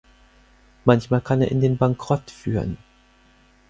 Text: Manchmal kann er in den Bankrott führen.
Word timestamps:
Manchmal 0.83 1.21
kann 1.21 1.41
er 1.43 1.51
in 1.51 1.61
den 1.61 1.77
Bankrott 1.77 2.31
führen. 2.31 2.77